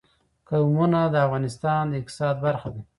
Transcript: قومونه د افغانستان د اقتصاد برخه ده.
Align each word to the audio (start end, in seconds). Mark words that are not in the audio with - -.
قومونه 0.49 0.99
د 1.13 1.15
افغانستان 1.25 1.83
د 1.89 1.93
اقتصاد 2.01 2.35
برخه 2.45 2.69
ده. 2.75 2.81